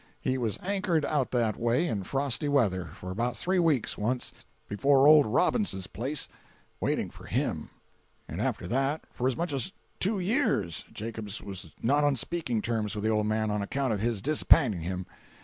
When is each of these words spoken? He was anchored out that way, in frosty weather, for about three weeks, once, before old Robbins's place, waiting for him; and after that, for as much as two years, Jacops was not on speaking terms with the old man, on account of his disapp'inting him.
He 0.19 0.35
was 0.39 0.57
anchored 0.63 1.05
out 1.05 1.29
that 1.29 1.57
way, 1.59 1.87
in 1.87 2.01
frosty 2.03 2.49
weather, 2.49 2.85
for 2.95 3.11
about 3.11 3.37
three 3.37 3.59
weeks, 3.59 3.99
once, 3.99 4.31
before 4.67 5.07
old 5.07 5.27
Robbins's 5.27 5.85
place, 5.85 6.27
waiting 6.79 7.11
for 7.11 7.25
him; 7.25 7.69
and 8.27 8.41
after 8.41 8.65
that, 8.65 9.03
for 9.13 9.27
as 9.27 9.37
much 9.37 9.53
as 9.53 9.73
two 9.99 10.17
years, 10.19 10.85
Jacops 10.91 11.39
was 11.39 11.75
not 11.83 12.03
on 12.03 12.15
speaking 12.15 12.63
terms 12.63 12.95
with 12.95 13.03
the 13.03 13.11
old 13.11 13.27
man, 13.27 13.51
on 13.51 13.61
account 13.61 13.93
of 13.93 13.99
his 13.99 14.23
disapp'inting 14.23 14.81
him. 14.81 15.05